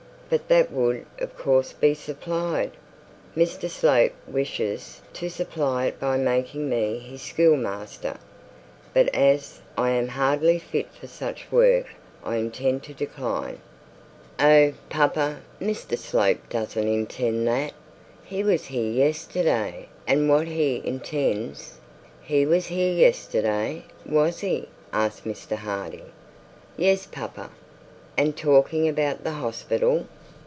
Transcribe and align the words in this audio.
'But 0.31 0.47
that 0.47 0.71
would 0.71 1.05
of 1.19 1.37
course 1.37 1.73
be 1.73 1.93
supplied.' 1.93 2.71
'Mr 3.35 3.69
Slope 3.69 4.13
wishes 4.25 5.01
to 5.11 5.29
supply 5.29 5.87
it 5.87 5.99
by 5.99 6.15
making 6.15 6.69
me 6.69 6.99
his 6.99 7.21
schoolmaster. 7.21 8.15
But 8.93 9.13
as 9.13 9.59
I 9.77 9.89
am 9.89 10.07
hardly 10.07 10.57
fit 10.57 10.89
for 10.93 11.07
such 11.07 11.51
work, 11.51 11.87
I 12.23 12.37
intend 12.37 12.83
to 12.83 12.93
decline.' 12.93 13.59
'Oh, 14.39 14.71
papa! 14.87 15.41
Mr 15.59 15.97
Slope 15.97 16.47
doesn't 16.49 16.87
intend 16.87 17.45
that. 17.49 17.73
He 18.23 18.41
was 18.41 18.67
here 18.67 18.89
yesterday, 18.89 19.89
and 20.07 20.29
what 20.29 20.47
he 20.47 20.81
intends' 20.85 21.77
'He 22.21 22.45
was 22.45 22.67
here 22.67 22.93
yesterday, 22.93 23.83
was 24.05 24.39
he?' 24.39 24.69
asked 24.93 25.25
Mr 25.25 25.57
Harding. 25.57 26.09
'Yes, 26.77 27.05
papa.' 27.05 27.49
'And 28.17 28.37
talking 28.37 28.87
about 28.87 29.25
the 29.25 29.31
hospital?' 29.33 30.07